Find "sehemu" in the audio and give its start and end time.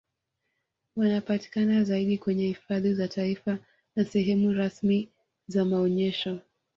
4.05-4.53